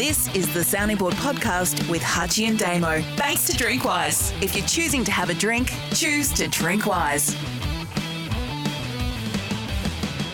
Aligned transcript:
This 0.00 0.34
is 0.34 0.50
the 0.54 0.64
Sounding 0.64 0.96
Board 0.96 1.12
podcast 1.12 1.86
with 1.90 2.00
Hutchie 2.00 2.48
and 2.48 2.58
Damo. 2.58 3.02
Thanks 3.16 3.46
to 3.48 3.52
Drinkwise. 3.52 4.32
If 4.42 4.56
you're 4.56 4.66
choosing 4.66 5.04
to 5.04 5.12
have 5.12 5.28
a 5.28 5.34
drink, 5.34 5.74
choose 5.92 6.32
to 6.32 6.48
drink 6.48 6.86
wise. 6.86 7.36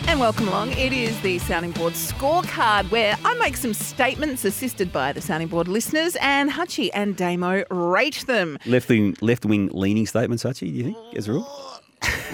And 0.07 0.21
welcome 0.21 0.47
along. 0.47 0.71
It 0.71 0.93
is 0.93 1.19
the 1.19 1.37
Sounding 1.39 1.71
Board 1.71 1.95
scorecard 1.95 2.89
where 2.91 3.17
I 3.25 3.33
make 3.39 3.57
some 3.57 3.73
statements 3.73 4.45
assisted 4.45 4.93
by 4.93 5.11
the 5.11 5.19
Sounding 5.19 5.49
Board 5.49 5.67
listeners 5.67 6.15
and 6.21 6.49
Hutchie 6.49 6.89
and 6.93 7.17
Damo 7.17 7.65
rate 7.69 8.23
them. 8.25 8.57
Left 8.65 8.87
wing, 8.87 9.17
left 9.19 9.43
wing 9.45 9.69
leaning 9.73 10.07
statements, 10.07 10.45
actually. 10.45 10.71
Do 10.71 10.77
you 10.77 10.83
think, 10.85 10.97
as 11.17 11.27
a 11.27 11.33
rule? 11.33 11.81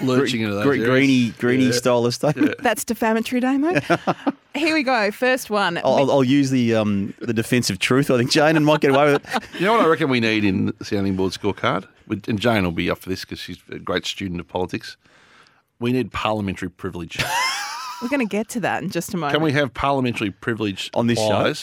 Lurching 0.02 0.40
into 0.42 0.54
those 0.54 0.64
Gre- 0.64 0.70
areas. 0.72 0.88
greeny, 0.88 1.30
greeny 1.38 1.64
Yeah. 1.66 1.72
style 1.72 2.04
of 2.06 2.14
statement. 2.14 2.54
That's 2.60 2.84
defamatory, 2.84 3.40
Damo. 3.40 3.80
Here 4.54 4.74
we 4.74 4.82
go. 4.82 5.10
First 5.10 5.50
one. 5.50 5.78
I'll, 5.78 5.94
I'll- 5.94 6.10
I'll 6.10 6.24
use 6.24 6.50
the 6.50 6.74
um, 6.74 7.14
the 7.20 7.32
defence 7.32 7.70
of 7.70 7.78
truth. 7.78 8.10
I 8.10 8.16
think 8.18 8.30
Jane 8.30 8.56
and 8.56 8.64
might 8.64 8.80
get 8.80 8.90
away 8.90 9.12
with 9.12 9.24
it. 9.34 9.42
You 9.60 9.66
know 9.66 9.72
what 9.74 9.84
I 9.84 9.88
reckon 9.88 10.08
we 10.08 10.20
need 10.20 10.44
in 10.44 10.72
the 10.78 10.84
sounding 10.84 11.16
board 11.16 11.32
scorecard? 11.32 11.86
And 12.28 12.38
Jane 12.38 12.64
will 12.64 12.72
be 12.72 12.90
up 12.90 12.98
for 12.98 13.08
this 13.08 13.20
because 13.22 13.38
she's 13.38 13.58
a 13.70 13.78
great 13.78 14.04
student 14.06 14.40
of 14.40 14.46
politics. 14.48 14.96
We 15.80 15.92
need 15.92 16.12
parliamentary 16.12 16.68
privilege. 16.70 17.18
We're 18.02 18.08
going 18.08 18.26
to 18.26 18.30
get 18.30 18.48
to 18.50 18.60
that 18.60 18.82
in 18.82 18.90
just 18.90 19.14
a 19.14 19.16
moment. 19.16 19.34
Can 19.34 19.42
we 19.42 19.52
have 19.52 19.72
parliamentary 19.72 20.30
privilege 20.30 20.90
On 20.94 21.06
this 21.06 21.18
show? 21.18 21.54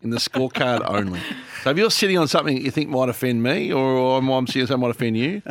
in 0.00 0.10
the 0.10 0.18
scorecard 0.18 0.82
only? 0.88 1.20
So 1.64 1.70
if 1.70 1.76
you're 1.76 1.90
sitting 1.90 2.16
on 2.18 2.28
something 2.28 2.54
that 2.54 2.62
you 2.62 2.70
think 2.70 2.88
might 2.88 3.08
offend 3.08 3.42
me 3.42 3.72
or 3.72 4.18
I'm, 4.18 4.28
I'm 4.28 4.46
sitting 4.46 4.66
something 4.68 4.82
might 4.82 4.90
offend 4.94 5.16
you, 5.16 5.42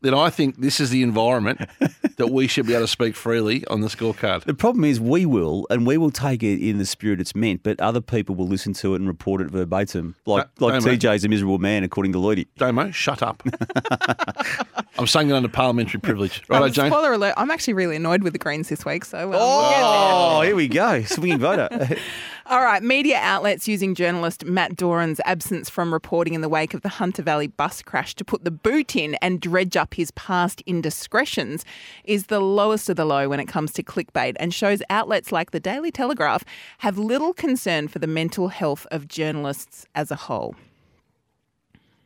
then 0.00 0.14
I 0.14 0.30
think 0.30 0.56
this 0.56 0.80
is 0.80 0.90
the 0.90 1.02
environment 1.02 1.60
that 2.16 2.30
we 2.30 2.46
should 2.46 2.66
be 2.66 2.72
able 2.74 2.84
to 2.84 2.88
speak 2.88 3.14
freely 3.16 3.66
on 3.66 3.80
the 3.80 3.88
scorecard. 3.88 4.44
The 4.44 4.54
problem 4.54 4.84
is 4.84 5.00
we 5.00 5.26
will, 5.26 5.66
and 5.70 5.86
we 5.86 5.96
will 5.98 6.10
take 6.10 6.42
it 6.42 6.60
in 6.60 6.78
the 6.78 6.86
spirit 6.86 7.20
it's 7.20 7.34
meant, 7.34 7.62
but 7.62 7.80
other 7.80 8.00
people 8.00 8.34
will 8.34 8.46
listen 8.48 8.72
to 8.74 8.94
it 8.94 8.98
and 9.00 9.06
report 9.08 9.40
it 9.40 9.50
verbatim. 9.50 10.14
Like, 10.26 10.48
No, 10.60 10.66
like 10.68 10.82
no, 10.82 10.90
mate. 10.90 11.00
TJ's 11.00 11.24
a 11.24 11.28
miserable 11.28 11.58
man, 11.58 11.84
according 11.84 12.12
to 12.12 12.18
Lloydie. 12.18 12.46
Damo, 12.56 12.90
shut 12.90 13.22
up. 13.22 13.42
I'm 14.98 15.06
saying 15.06 15.30
it 15.30 15.32
under 15.32 15.48
parliamentary 15.48 16.00
privilege. 16.00 16.42
Right, 16.48 16.62
Um, 16.62 16.72
Jane? 16.72 16.90
Spoiler 16.90 17.12
alert, 17.12 17.34
I'm 17.36 17.50
actually 17.52 17.74
really 17.74 17.96
annoyed 17.96 18.22
with 18.24 18.32
the 18.32 18.38
Greens 18.38 18.68
this 18.68 18.84
week, 18.84 19.04
so 19.04 19.18
um, 19.24 19.30
we'll 19.30 19.38
get 19.70 19.76
there. 19.76 19.80
Oh, 19.84 20.40
here 20.42 20.56
we 20.56 20.66
go. 20.68 21.02
Swinging 21.04 21.38
voter. 21.38 21.68
All 22.50 22.62
right, 22.62 22.82
media 22.82 23.18
outlets 23.20 23.68
using 23.68 23.94
journalist 23.94 24.42
Matt 24.46 24.74
Doran's 24.74 25.20
absence 25.26 25.68
from 25.68 25.92
reporting 25.92 26.32
in 26.32 26.40
the 26.40 26.48
wake 26.48 26.72
of 26.72 26.80
the 26.80 26.88
Hunter 26.88 27.20
Valley 27.20 27.48
bus 27.48 27.82
crash 27.82 28.14
to 28.14 28.24
put 28.24 28.42
the 28.42 28.50
boot 28.50 28.96
in 28.96 29.16
and 29.16 29.38
dredge 29.38 29.76
up 29.76 29.92
his 29.92 30.12
past 30.12 30.62
indiscretions 30.64 31.66
is 32.04 32.28
the 32.28 32.40
lowest 32.40 32.88
of 32.88 32.96
the 32.96 33.04
low 33.04 33.28
when 33.28 33.38
it 33.38 33.48
comes 33.48 33.70
to 33.72 33.82
clickbait 33.82 34.34
and 34.40 34.54
shows 34.54 34.80
outlets 34.88 35.30
like 35.30 35.50
the 35.50 35.60
Daily 35.60 35.90
Telegraph 35.90 36.42
have 36.78 36.96
little 36.96 37.34
concern 37.34 37.86
for 37.86 37.98
the 37.98 38.06
mental 38.06 38.48
health 38.48 38.86
of 38.90 39.08
journalists 39.08 39.84
as 39.94 40.10
a 40.10 40.16
whole. 40.16 40.54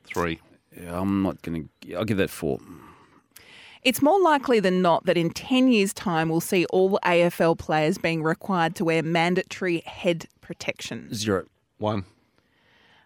Three. 0.03 0.41
Yeah, 0.77 0.99
I'm 0.99 1.23
not 1.23 1.41
going 1.43 1.69
to. 1.83 1.95
I'll 1.95 2.05
give 2.05 2.17
that 2.17 2.31
four. 2.31 2.59
It's 3.83 4.01
more 4.01 4.21
likely 4.21 4.61
than 4.61 4.81
not 4.81 5.07
that 5.07 5.17
in 5.17 5.31
10 5.31 5.67
years' 5.67 5.93
time 5.93 6.29
we'll 6.29 6.41
see 6.41 6.67
all 6.67 7.01
AFL 7.05 7.59
players 7.59 7.99
being 7.99 8.23
required 8.23 8.77
to 8.77 8.85
wear 8.85 9.03
mandatory 9.03 9.81
head 9.81 10.27
protection. 10.41 11.13
Zero. 11.13 11.47
One. 11.79 12.05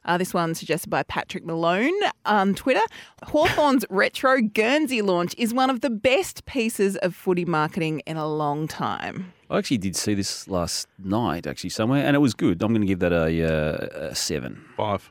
Uh, 0.05 0.19
this 0.19 0.35
one 0.35 0.55
suggested 0.55 0.91
by 0.91 1.03
Patrick 1.03 1.47
Malone 1.47 1.99
on 2.27 2.55
Twitter. 2.55 2.83
Hawthorn's 3.25 3.87
retro 3.91 4.43
Guernsey 4.43 5.01
launch 5.01 5.35
is 5.39 5.55
one 5.55 5.71
of 5.71 5.81
the 5.81 5.91
best 5.91 6.45
pieces 6.45 6.97
of 6.99 7.15
footy 7.15 7.47
marketing 7.47 8.01
in 8.01 8.19
a 8.19 8.29
long 8.29 8.69
time. 8.69 9.33
I 9.49 9.57
actually 9.59 9.79
did 9.79 9.97
see 9.97 10.13
this 10.13 10.47
last 10.47 10.89
night, 10.99 11.47
actually, 11.47 11.71
somewhere, 11.71 12.05
and 12.05 12.15
it 12.15 12.19
was 12.21 12.35
good. 12.35 12.63
I'm 12.63 12.73
going 12.73 12.83
to 12.83 12.87
give 12.87 12.99
that 12.99 13.13
a, 13.13 13.43
uh, 13.43 14.09
a 14.11 14.15
seven. 14.15 14.63
Five. 14.77 15.11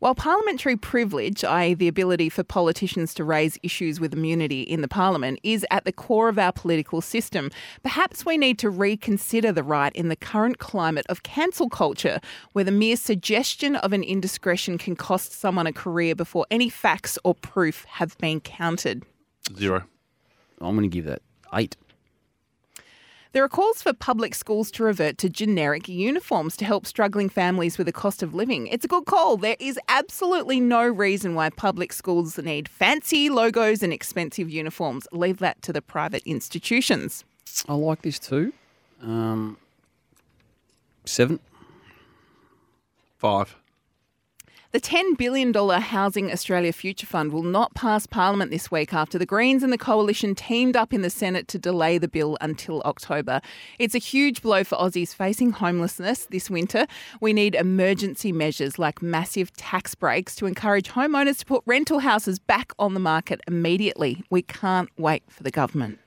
While 0.00 0.14
parliamentary 0.14 0.76
privilege, 0.76 1.42
i.e., 1.42 1.74
the 1.74 1.88
ability 1.88 2.28
for 2.28 2.44
politicians 2.44 3.12
to 3.14 3.24
raise 3.24 3.58
issues 3.64 3.98
with 3.98 4.12
immunity 4.12 4.62
in 4.62 4.80
the 4.80 4.86
parliament, 4.86 5.40
is 5.42 5.66
at 5.72 5.84
the 5.84 5.90
core 5.90 6.28
of 6.28 6.38
our 6.38 6.52
political 6.52 7.00
system, 7.00 7.50
perhaps 7.82 8.24
we 8.24 8.38
need 8.38 8.60
to 8.60 8.70
reconsider 8.70 9.50
the 9.50 9.64
right 9.64 9.92
in 9.96 10.08
the 10.08 10.14
current 10.14 10.58
climate 10.58 11.04
of 11.08 11.24
cancel 11.24 11.68
culture, 11.68 12.20
where 12.52 12.64
the 12.64 12.70
mere 12.70 12.94
suggestion 12.94 13.74
of 13.74 13.92
an 13.92 14.04
indiscretion 14.04 14.78
can 14.78 14.94
cost 14.94 15.32
someone 15.32 15.66
a 15.66 15.72
career 15.72 16.14
before 16.14 16.46
any 16.48 16.68
facts 16.68 17.18
or 17.24 17.34
proof 17.34 17.84
have 17.86 18.16
been 18.18 18.38
counted. 18.38 19.04
Zero. 19.56 19.82
I'm 20.60 20.76
going 20.76 20.88
to 20.88 20.94
give 20.94 21.06
that 21.06 21.22
eight. 21.54 21.76
There 23.38 23.44
are 23.44 23.48
calls 23.48 23.82
for 23.82 23.92
public 23.92 24.34
schools 24.34 24.68
to 24.72 24.82
revert 24.82 25.16
to 25.18 25.28
generic 25.28 25.88
uniforms 25.88 26.56
to 26.56 26.64
help 26.64 26.86
struggling 26.86 27.28
families 27.28 27.78
with 27.78 27.86
the 27.86 27.92
cost 27.92 28.20
of 28.20 28.34
living. 28.34 28.66
It's 28.66 28.84
a 28.84 28.88
good 28.88 29.04
call. 29.04 29.36
There 29.36 29.54
is 29.60 29.78
absolutely 29.86 30.58
no 30.58 30.84
reason 30.84 31.36
why 31.36 31.50
public 31.50 31.92
schools 31.92 32.36
need 32.36 32.68
fancy 32.68 33.30
logos 33.30 33.80
and 33.80 33.92
expensive 33.92 34.50
uniforms. 34.50 35.06
Leave 35.12 35.38
that 35.38 35.62
to 35.62 35.72
the 35.72 35.80
private 35.80 36.24
institutions. 36.26 37.24
I 37.68 37.74
like 37.74 38.02
this 38.02 38.18
too. 38.18 38.52
Um, 39.04 39.56
seven. 41.04 41.38
Five. 43.18 43.54
The 44.70 44.80
$10 44.82 45.16
billion 45.16 45.54
Housing 45.54 46.30
Australia 46.30 46.74
Future 46.74 47.06
Fund 47.06 47.32
will 47.32 47.42
not 47.42 47.72
pass 47.72 48.06
Parliament 48.06 48.50
this 48.50 48.70
week 48.70 48.92
after 48.92 49.18
the 49.18 49.24
Greens 49.24 49.62
and 49.62 49.72
the 49.72 49.78
Coalition 49.78 50.34
teamed 50.34 50.76
up 50.76 50.92
in 50.92 51.00
the 51.00 51.08
Senate 51.08 51.48
to 51.48 51.58
delay 51.58 51.96
the 51.96 52.06
bill 52.06 52.36
until 52.42 52.82
October. 52.82 53.40
It's 53.78 53.94
a 53.94 53.98
huge 53.98 54.42
blow 54.42 54.64
for 54.64 54.76
Aussies 54.76 55.14
facing 55.14 55.52
homelessness 55.52 56.26
this 56.26 56.50
winter. 56.50 56.86
We 57.18 57.32
need 57.32 57.54
emergency 57.54 58.30
measures 58.30 58.78
like 58.78 59.00
massive 59.00 59.54
tax 59.54 59.94
breaks 59.94 60.36
to 60.36 60.44
encourage 60.44 60.90
homeowners 60.90 61.38
to 61.38 61.46
put 61.46 61.62
rental 61.64 62.00
houses 62.00 62.38
back 62.38 62.72
on 62.78 62.92
the 62.92 63.00
market 63.00 63.40
immediately. 63.48 64.22
We 64.28 64.42
can't 64.42 64.90
wait 64.98 65.22
for 65.28 65.44
the 65.44 65.50
government. 65.50 65.98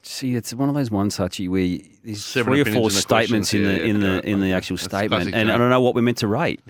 See, 0.00 0.34
it's 0.34 0.54
one 0.54 0.70
of 0.70 0.74
those 0.74 0.90
ones, 0.90 1.18
Hutchie, 1.18 1.50
where 1.50 1.86
there's 2.02 2.24
Seven 2.24 2.54
three 2.54 2.60
or 2.60 2.62
opinions 2.62 2.82
four 2.82 2.88
in 2.88 2.94
the 2.94 3.00
statements 3.02 3.52
in 3.52 3.64
the 3.64 3.82
in 3.84 4.00
the 4.00 4.26
in 4.26 4.40
the 4.40 4.54
actual 4.54 4.78
statement, 4.78 5.34
and 5.34 5.52
I 5.52 5.58
don't 5.58 5.68
know 5.68 5.82
what 5.82 5.94
we're 5.94 6.00
meant 6.00 6.16
to 6.18 6.26
rate. 6.26 6.62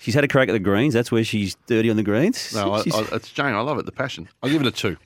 She's 0.00 0.14
had 0.14 0.24
a 0.24 0.28
crack 0.28 0.48
at 0.48 0.52
the 0.52 0.58
Greens. 0.60 0.94
That's 0.94 1.10
where 1.10 1.24
she's 1.24 1.56
dirty 1.66 1.90
on 1.90 1.96
the 1.96 2.02
Greens. 2.02 2.54
No, 2.54 2.72
I, 2.74 2.78
I, 2.92 3.06
it's 3.12 3.30
Jane. 3.30 3.54
I 3.54 3.60
love 3.60 3.78
it. 3.78 3.86
The 3.86 3.92
passion. 3.92 4.28
I'll 4.42 4.50
give 4.50 4.60
it 4.60 4.66
a 4.66 4.70
two. 4.70 4.96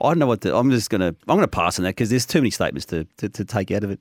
I 0.00 0.08
don't 0.10 0.18
know 0.18 0.26
what 0.26 0.40
to. 0.42 0.56
I'm 0.56 0.70
just 0.70 0.90
gonna. 0.90 1.08
I'm 1.08 1.36
gonna 1.36 1.48
pass 1.48 1.78
on 1.78 1.82
that 1.84 1.90
because 1.90 2.10
there's 2.10 2.26
too 2.26 2.40
many 2.40 2.50
statements 2.50 2.86
to, 2.86 3.04
to, 3.18 3.28
to 3.28 3.44
take 3.44 3.70
out 3.70 3.84
of 3.84 3.90
it. 3.90 4.00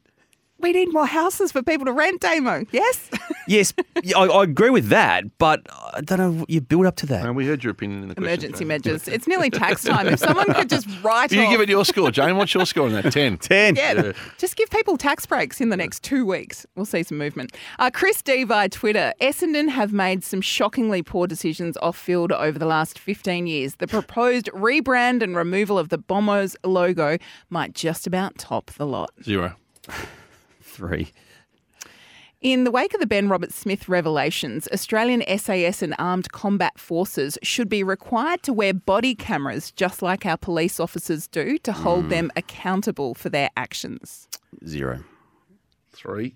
We 0.59 0.72
need 0.72 0.91
more 0.91 1.06
houses 1.06 1.51
for 1.51 1.62
people 1.62 1.85
to 1.85 1.91
rent, 1.91 2.22
Damo. 2.22 2.66
Yes? 2.72 3.09
Yes, 3.50 3.73
I, 4.13 4.23
I 4.25 4.44
agree 4.44 4.72
with 4.72 4.90
that, 4.90 5.38
but 5.38 5.62
I 5.94 6.01
don't 6.01 6.19
know. 6.19 6.45
You 6.50 6.59
build 6.59 6.85
up 6.85 6.97
to 6.97 7.06
that. 7.06 7.25
And 7.25 7.34
we 7.34 7.47
heard 7.47 7.63
your 7.63 7.72
opinion 7.72 8.01
in 8.03 8.09
the 8.09 8.16
Emergency 8.18 8.59
Jane. 8.59 8.68
measures. 8.68 9.07
It's 9.07 9.25
nearly 9.25 9.50
tax 9.50 9.85
time. 9.85 10.06
If 10.07 10.19
someone 10.19 10.53
could 10.53 10.68
just 10.68 10.85
write 11.01 11.31
You 11.31 11.44
off 11.44 11.51
give 11.51 11.62
it 11.62 11.69
your 11.69 11.85
score, 11.85 12.12
Jane. 12.12 12.35
What's 12.35 12.53
your 12.53 12.66
score 12.66 12.88
on 12.88 12.91
that? 12.91 13.09
Ten. 13.13 13.38
Ten. 13.38 13.78
Yeah, 13.78 14.12
just 14.38 14.57
give 14.57 14.69
people 14.69 14.97
tax 14.97 15.25
breaks 15.25 15.62
in 15.62 15.69
the 15.69 15.78
next 15.78 16.03
two 16.03 16.25
weeks. 16.25 16.66
We'll 16.75 16.85
see 16.85 17.03
some 17.03 17.18
movement. 17.18 17.56
Uh, 17.79 17.89
Chris 17.89 18.22
D 18.22 18.44
via 18.44 18.68
Twitter. 18.68 19.13
Essendon 19.22 19.69
have 19.69 19.94
made 19.94 20.25
some 20.25 20.41
shockingly 20.41 21.01
poor 21.01 21.25
decisions 21.25 21.78
off 21.78 21.95
field 21.97 22.34
over 22.34 22.59
the 22.59 22.66
last 22.66 23.00
15 23.00 23.47
years. 23.47 23.75
The 23.75 23.88
proposed 23.88 24.47
rebrand 24.53 25.24
and 25.24 25.38
removal 25.38 25.79
of 25.79 25.88
the 25.88 25.97
Bombers 25.97 26.57
logo 26.66 27.18
might 27.50 27.72
just 27.75 28.06
about 28.07 28.38
top 28.38 28.72
the 28.72 28.85
lot. 28.85 29.12
Zero. 29.24 29.56
Three. 30.77 31.11
In 32.39 32.65
the 32.65 32.71
wake 32.71 32.93
of 32.93 32.99
the 32.99 33.07
Ben 33.07 33.29
Roberts-Smith 33.29 33.89
revelations, 33.89 34.67
Australian 34.71 35.23
SAS 35.39 35.81
and 35.81 35.95
armed 35.97 36.31
combat 36.31 36.77
forces 36.77 37.35
should 37.41 37.67
be 37.67 37.81
required 37.81 38.43
to 38.43 38.53
wear 38.53 38.75
body 38.75 39.15
cameras 39.15 39.71
just 39.71 40.03
like 40.03 40.23
our 40.23 40.38
police 40.38 40.79
officers 40.79 41.27
do 41.27 41.57
to 41.57 41.71
hold 41.71 42.05
mm. 42.05 42.09
them 42.09 42.31
accountable 42.35 43.15
for 43.15 43.29
their 43.29 43.49
actions. 43.57 44.27
Zero. 44.68 45.03
Three. 45.91 46.35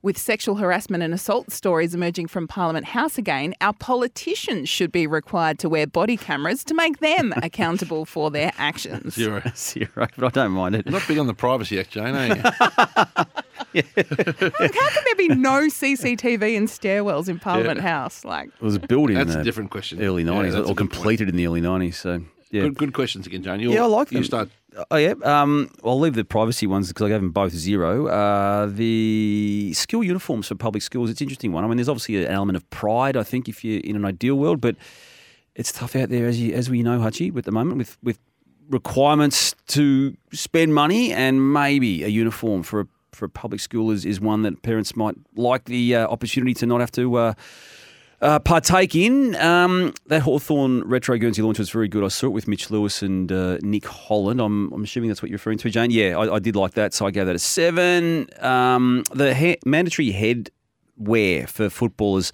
With 0.00 0.16
sexual 0.16 0.54
harassment 0.54 1.02
and 1.02 1.12
assault 1.12 1.50
stories 1.50 1.92
emerging 1.92 2.28
from 2.28 2.46
Parliament 2.46 2.86
House 2.86 3.18
again, 3.18 3.52
our 3.60 3.72
politicians 3.72 4.68
should 4.68 4.92
be 4.92 5.08
required 5.08 5.58
to 5.58 5.68
wear 5.68 5.88
body 5.88 6.16
cameras 6.16 6.62
to 6.64 6.74
make 6.74 7.00
them 7.00 7.34
accountable 7.42 8.04
for 8.04 8.30
their 8.30 8.52
actions. 8.58 9.14
Zero. 9.14 9.42
Zero. 9.56 9.88
But 10.16 10.24
I 10.24 10.28
don't 10.28 10.52
mind 10.52 10.76
it. 10.76 10.86
You're 10.86 10.92
not 11.00 11.08
big 11.08 11.18
on 11.18 11.26
the 11.26 11.34
Privacy 11.34 11.80
Act, 11.80 11.90
Jane, 11.90 12.14
are 12.14 12.26
you? 12.28 12.34
Look, 13.74 14.74
how 14.74 14.88
can 14.88 15.04
there 15.04 15.16
be 15.16 15.28
no 15.34 15.66
CCTV 15.66 16.54
in 16.54 16.66
stairwells 16.66 17.28
in 17.28 17.40
Parliament 17.40 17.80
House? 17.80 18.24
Like, 18.24 18.50
It 18.50 18.62
was 18.62 18.78
built 18.78 19.10
in 19.10 19.16
That's 19.16 19.34
a 19.34 19.42
different 19.42 19.70
question. 19.72 20.00
early 20.00 20.22
90s 20.22 20.52
that's 20.52 20.54
a 20.54 20.60
or 20.60 20.74
good 20.76 20.76
completed 20.92 21.28
in 21.28 21.34
the 21.34 21.44
early 21.48 21.60
90s. 21.60 21.94
So, 21.94 22.22
yeah. 22.50 22.62
Good, 22.62 22.74
good 22.78 22.92
questions 22.94 23.26
again, 23.26 23.42
Jane. 23.42 23.60
You'll, 23.60 23.74
Yeah, 23.74 23.84
I 23.84 23.86
like 23.86 24.10
You 24.10 24.18
them. 24.18 24.24
start. 24.24 24.48
Oh 24.90 24.96
yeah. 24.96 25.14
Um, 25.24 25.70
I'll 25.84 25.98
leave 25.98 26.14
the 26.14 26.24
privacy 26.24 26.66
ones 26.66 26.88
because 26.88 27.06
I 27.06 27.08
gave 27.08 27.20
them 27.20 27.30
both 27.30 27.52
zero. 27.52 28.06
Uh, 28.06 28.66
the 28.66 29.72
school 29.74 30.04
uniforms 30.04 30.46
for 30.48 30.54
public 30.54 30.82
schools, 30.82 31.10
it's 31.10 31.20
an 31.20 31.24
interesting 31.24 31.52
one. 31.52 31.64
I 31.64 31.68
mean, 31.68 31.76
there's 31.78 31.88
obviously 31.88 32.24
an 32.24 32.30
element 32.30 32.56
of 32.56 32.68
pride. 32.70 33.16
I 33.16 33.22
think 33.22 33.48
if 33.48 33.64
you're 33.64 33.80
in 33.80 33.96
an 33.96 34.04
ideal 34.04 34.36
world, 34.36 34.60
but 34.60 34.76
it's 35.54 35.72
tough 35.72 35.96
out 35.96 36.10
there 36.10 36.26
as 36.26 36.40
you 36.40 36.54
as 36.54 36.70
we 36.70 36.82
know, 36.82 36.98
Hutchie, 37.00 37.36
at 37.36 37.44
the 37.44 37.50
moment 37.52 37.78
with 37.78 37.98
with 38.02 38.18
requirements 38.68 39.54
to 39.68 40.14
spend 40.32 40.74
money 40.74 41.12
and 41.12 41.52
maybe 41.52 42.04
a 42.04 42.08
uniform 42.08 42.62
for 42.62 42.80
a 42.80 42.86
for 43.12 43.24
a 43.24 43.28
public 43.28 43.60
school 43.60 43.90
is, 43.90 44.04
is 44.04 44.20
one 44.20 44.42
that 44.42 44.62
parents 44.62 44.94
might 44.94 45.16
like 45.34 45.64
the 45.64 45.96
uh, 45.96 46.06
opportunity 46.06 46.54
to 46.54 46.66
not 46.66 46.80
have 46.80 46.92
to. 46.92 47.14
Uh, 47.16 47.32
uh, 48.20 48.38
partake 48.38 48.94
in. 48.94 49.34
Um, 49.36 49.94
that 50.06 50.22
Hawthorn 50.22 50.82
Retro 50.84 51.16
Guernsey 51.18 51.42
launch 51.42 51.58
was 51.58 51.70
very 51.70 51.88
good. 51.88 52.04
I 52.04 52.08
saw 52.08 52.26
it 52.26 52.30
with 52.32 52.48
Mitch 52.48 52.70
Lewis 52.70 53.02
and 53.02 53.30
uh, 53.30 53.58
Nick 53.62 53.86
Holland. 53.86 54.40
I'm, 54.40 54.72
I'm 54.72 54.84
assuming 54.84 55.08
that's 55.08 55.22
what 55.22 55.30
you're 55.30 55.36
referring 55.36 55.58
to, 55.58 55.70
Jane. 55.70 55.90
Yeah, 55.90 56.18
I, 56.18 56.34
I 56.34 56.38
did 56.38 56.56
like 56.56 56.72
that, 56.74 56.94
so 56.94 57.06
I 57.06 57.10
gave 57.10 57.26
that 57.26 57.36
a 57.36 57.38
seven. 57.38 58.26
Um, 58.40 59.04
the 59.12 59.34
he- 59.34 59.58
mandatory 59.64 60.10
head 60.10 60.50
wear 60.96 61.46
for 61.46 61.70
footballers. 61.70 62.32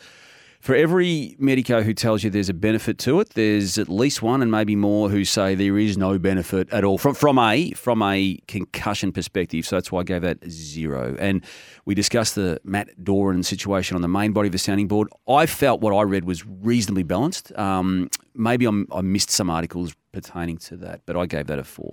For 0.65 0.75
every 0.75 1.37
medico 1.39 1.83
who 1.83 1.93
tells 1.93 2.25
you 2.25 2.31
there's 2.31 2.49
a 2.49 2.55
benefit 2.55 2.97
to 3.01 3.21
it, 3.21 3.35
there's 3.35 3.77
at 3.77 3.91
least 3.91 4.23
one 4.23 4.41
and 4.41 4.51
maybe 4.51 4.75
more 4.75 5.11
who 5.11 5.23
say 5.23 5.55
there 5.55 5.77
is 5.77 5.99
no 5.99 6.19
benefit 6.19 6.73
at 6.73 6.85
all 6.85 6.97
from 6.97 7.13
from 7.15 7.39
a 7.39 7.73
from 7.73 8.01
a 8.01 8.39
concussion 8.49 9.13
perspective. 9.13 9.67
So 9.67 9.77
that's 9.77 9.93
why 9.93 10.01
I 10.01 10.05
gave 10.05 10.23
that 10.23 10.39
zero. 10.49 11.17
And 11.19 11.45
we 11.85 11.95
discussed 11.95 12.35
the 12.35 12.63
Matt 12.65 13.05
Doran 13.05 13.43
situation 13.43 13.95
on 13.95 14.01
the 14.01 14.09
main 14.09 14.33
body 14.33 14.49
of 14.49 14.53
the 14.53 14.59
sounding 14.59 14.89
board. 14.89 15.09
I 15.29 15.45
felt 15.45 15.83
what 15.83 15.95
I 15.95 16.01
read 16.01 16.25
was 16.25 16.47
reasonably 16.47 17.03
balanced. 17.03 17.53
Um, 17.59 18.09
maybe 18.35 18.65
I'm, 18.65 18.89
I 18.91 19.03
missed 19.03 19.29
some 19.29 19.51
articles 19.51 19.95
pertaining 20.13 20.57
to 20.61 20.79
that, 20.79 21.03
but 21.05 21.15
I 21.15 21.27
gave 21.27 21.47
that 21.49 21.59
a 21.59 21.65
four. 21.65 21.93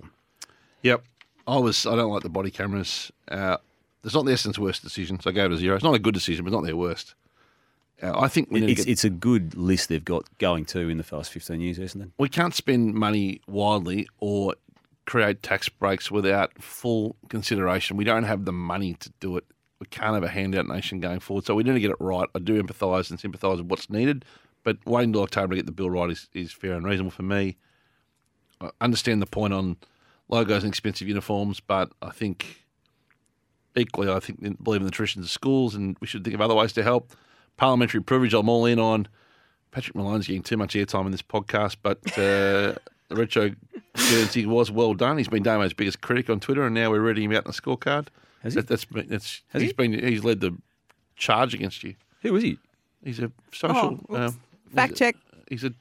Yep. 0.80 1.04
I 1.46 1.58
was. 1.58 1.84
I 1.84 1.94
don't 1.94 2.10
like 2.10 2.22
the 2.22 2.30
body 2.30 2.50
cameras. 2.50 3.12
Uh, 3.28 3.58
it's 4.02 4.14
not 4.14 4.24
the 4.24 4.32
Essence 4.32 4.58
worst 4.58 4.82
decision, 4.82 5.20
so 5.20 5.28
I 5.28 5.34
gave 5.34 5.52
it 5.52 5.52
a 5.52 5.58
zero. 5.58 5.74
It's 5.74 5.84
not 5.84 5.94
a 5.94 5.98
good 5.98 6.14
decision, 6.14 6.42
but 6.42 6.54
not 6.54 6.64
their 6.64 6.74
worst. 6.74 7.16
Uh, 8.02 8.18
I 8.18 8.28
think 8.28 8.50
we 8.50 8.60
need 8.60 8.66
to 8.66 8.72
It's, 8.72 8.84
get- 8.84 8.90
it's 8.92 9.04
a 9.04 9.10
good 9.10 9.54
list 9.54 9.88
they've 9.88 10.04
got 10.04 10.24
going 10.38 10.64
to 10.66 10.88
in 10.88 10.98
the 10.98 11.04
first 11.04 11.30
15 11.30 11.60
years, 11.60 11.78
isn't 11.78 12.00
it? 12.00 12.10
we 12.18 12.28
can't 12.28 12.54
spend 12.54 12.94
money 12.94 13.40
wildly 13.46 14.08
or 14.18 14.54
create 15.06 15.42
tax 15.42 15.68
breaks 15.68 16.10
without 16.10 16.60
full 16.62 17.16
consideration. 17.28 17.96
We 17.96 18.04
don't 18.04 18.24
have 18.24 18.44
the 18.44 18.52
money 18.52 18.94
to 18.94 19.10
do 19.20 19.36
it. 19.36 19.44
We 19.80 19.86
can't 19.86 20.14
have 20.14 20.22
a 20.22 20.28
handout 20.28 20.66
nation 20.68 21.00
going 21.00 21.20
forward. 21.20 21.44
So 21.44 21.54
we 21.54 21.62
need 21.64 21.72
to 21.74 21.80
get 21.80 21.90
it 21.90 21.96
right. 22.00 22.28
I 22.34 22.38
do 22.38 22.60
empathise 22.62 23.10
and 23.10 23.18
sympathise 23.18 23.58
with 23.58 23.66
what's 23.66 23.90
needed, 23.90 24.24
but 24.62 24.76
waiting 24.86 25.10
until 25.10 25.22
October 25.22 25.54
to 25.54 25.56
get 25.56 25.66
the 25.66 25.72
bill 25.72 25.90
right 25.90 26.08
is, 26.10 26.28
is 26.34 26.52
fair 26.52 26.74
and 26.74 26.86
reasonable 26.86 27.10
for 27.10 27.24
me. 27.24 27.56
I 28.60 28.70
understand 28.80 29.20
the 29.20 29.26
point 29.26 29.52
on 29.52 29.76
logos 30.28 30.62
and 30.62 30.70
expensive 30.70 31.08
uniforms, 31.08 31.58
but 31.58 31.90
I 32.00 32.10
think 32.10 32.64
equally, 33.76 34.08
I 34.10 34.20
think 34.20 34.40
believe 34.62 34.80
in 34.80 34.84
the 34.86 34.90
traditions 34.92 35.26
of 35.26 35.30
schools 35.30 35.74
and 35.74 35.96
we 36.00 36.06
should 36.06 36.22
think 36.24 36.34
of 36.34 36.40
other 36.40 36.54
ways 36.54 36.72
to 36.74 36.82
help. 36.82 37.12
Parliamentary 37.56 38.02
privilege, 38.02 38.34
I'm 38.34 38.48
all 38.48 38.66
in 38.66 38.78
on. 38.78 39.08
Patrick 39.70 39.94
Malone's 39.96 40.26
getting 40.26 40.42
too 40.42 40.56
much 40.56 40.74
airtime 40.74 41.06
in 41.06 41.12
this 41.12 41.22
podcast, 41.22 41.76
but 41.82 41.98
uh, 42.18 42.74
Retro 43.14 43.52
Guernsey 43.94 44.44
was 44.46 44.70
well 44.70 44.94
done. 44.94 45.16
He's 45.18 45.28
been 45.28 45.42
Damo's 45.42 45.72
biggest 45.72 46.00
critic 46.02 46.28
on 46.28 46.40
Twitter, 46.40 46.64
and 46.66 46.74
now 46.74 46.90
we're 46.90 47.00
reading 47.00 47.24
him 47.24 47.32
out 47.32 47.46
in 47.46 47.50
the 47.50 47.52
scorecard. 47.58 48.08
Has 48.42 48.54
he? 48.54 48.60
That, 48.60 48.68
that's 48.68 48.86
that's 49.08 49.42
Has 49.48 49.62
he's 49.62 49.70
he? 49.70 49.74
been 49.74 49.92
he's 49.92 50.24
led 50.24 50.40
the 50.40 50.56
charge 51.16 51.54
against 51.54 51.82
you. 51.84 51.94
Who 52.22 52.36
is 52.36 52.42
he? 52.42 52.58
He's 53.04 53.18
a 53.20 53.30
social 53.52 53.98
Oh, 54.10 54.16
um, 54.16 54.40
Fact 54.74 54.90
he's 54.90 54.96
a- 54.96 54.98
check. 54.98 55.16
He's 55.48 55.64
a 55.64 55.72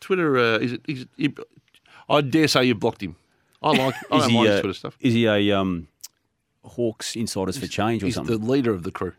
Twitter. 0.00 0.38
Uh, 0.38 0.58
he's 0.60 0.72
a, 0.72 0.78
he's 0.86 1.02
a, 1.02 1.06
he, 1.16 1.34
I 2.08 2.20
dare 2.22 2.48
say 2.48 2.64
you 2.64 2.74
blocked 2.74 3.02
him. 3.02 3.16
I 3.62 3.70
like 3.72 3.94
I 4.10 4.18
don't 4.18 4.30
he, 4.30 4.36
mind 4.36 4.48
his 4.48 4.56
uh, 4.58 4.60
Twitter 4.60 4.74
stuff. 4.74 4.96
Is 5.00 5.12
he 5.14 5.26
a 5.26 5.52
um, 5.58 5.88
Hawks 6.64 7.14
Insiders 7.16 7.58
for 7.58 7.66
Change 7.66 8.02
or 8.02 8.06
He's 8.06 8.14
something? 8.14 8.38
the 8.40 8.46
leader 8.46 8.72
of 8.72 8.84
the 8.84 8.90
crew. 8.90 9.12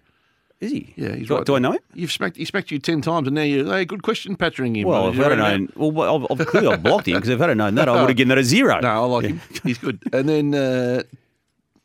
Is 0.60 0.72
he? 0.72 0.94
Yeah, 0.98 1.16
he's 1.16 1.28
do, 1.28 1.38
right 1.38 1.46
do 1.46 1.56
I 1.56 1.60
know 1.60 1.72
him? 1.72 1.80
You've 1.94 2.12
smacked 2.12 2.36
he 2.36 2.46
smacked 2.46 2.70
you 2.72 2.80
ten 2.80 3.02
times, 3.02 3.28
and 3.28 3.36
now 3.36 3.44
you're 3.44 3.66
hey, 3.66 3.86
good 3.86 4.04
question, 4.04 4.36
pattering 4.36 4.76
him. 4.76 4.88
Well, 4.88 5.08
if 5.08 5.20
I'd 5.20 5.32
have 5.32 5.40
write 5.40 5.54
it 5.54 5.74
known, 5.76 5.94
well, 5.94 6.28
I've, 6.30 6.40
I've 6.40 6.48
clearly 6.48 6.68
I've 6.68 6.84
blocked 6.84 7.08
him 7.08 7.16
because 7.16 7.30
if 7.30 7.40
I'd 7.42 7.50
have 7.50 7.58
known 7.58 7.76
that, 7.76 7.88
I 7.88 7.94
would 8.02 8.10
have 8.10 8.18
given 8.18 8.30
that 8.30 8.38
a 8.38 8.44
zero. 8.44 8.80
No, 8.82 8.88
I 8.90 8.98
like 8.98 9.26
him. 9.26 9.42
He's 9.64 9.78
good. 9.78 10.02
And 10.12 10.28
then 10.28 10.54
uh, 10.54 11.04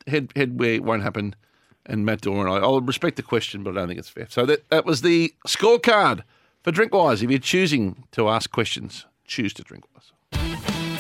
head 0.07 0.33
head 0.35 0.59
where 0.59 0.75
it 0.75 0.85
won't 0.85 1.03
happen. 1.03 1.37
And 1.87 2.07
Matt 2.07 2.23
Doran, 2.23 2.51
I, 2.51 2.65
I'll 2.65 2.81
respect 2.81 3.17
the 3.17 3.23
question, 3.23 3.63
but 3.63 3.73
I 3.73 3.81
don't 3.81 3.89
think 3.89 4.01
it's 4.01 4.09
fair. 4.09 4.27
So 4.31 4.47
that 4.47 4.69
that 4.71 4.85
was 4.85 5.03
the 5.03 5.35
scorecard 5.47 6.23
for 6.63 6.73
Drinkwise. 6.73 7.23
If 7.23 7.31
you're 7.31 7.39
choosing 7.39 8.05
to 8.13 8.29
ask 8.29 8.51
questions, 8.51 9.07
choose 9.27 9.53
to 9.55 9.63
Drinkwise. 9.63 10.13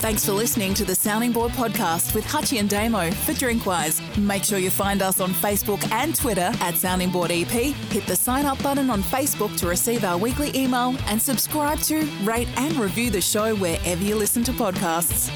Thanks 0.01 0.27
for 0.27 0.33
listening 0.33 0.75
to 0.75 0.85
the 0.85 0.95
Sounding 0.95 1.33
Board 1.33 1.53
podcast 1.53 2.15
with 2.15 2.27
Hutchie 2.27 2.61
and 2.61 2.69
Damo 2.69 3.11
for 3.11 3.33
Drinkwise. 3.33 4.04
Make 4.19 4.45
sure 4.45 4.59
you 4.59 4.71
find 4.71 5.03
us 5.03 5.21
on 5.21 5.31
Facebook 5.31 5.91
and 5.91 6.15
Twitter 6.15 6.53
at 6.61 6.77
Sounding 6.77 7.11
Board 7.11 7.33
EP. 7.33 7.49
Hit 7.49 8.07
the 8.07 8.15
sign 8.15 8.47
up 8.47 8.63
button 8.63 8.89
on 8.89 9.03
Facebook 9.03 9.57
to 9.59 9.67
receive 9.67 10.05
our 10.05 10.17
weekly 10.17 10.57
email 10.57 10.97
and 11.07 11.21
subscribe 11.21 11.81
to, 11.81 12.05
rate, 12.23 12.49
and 12.57 12.77
review 12.77 13.11
the 13.11 13.21
show 13.21 13.55
wherever 13.57 14.03
you 14.03 14.15
listen 14.15 14.45
to 14.45 14.53
podcasts. 14.53 15.31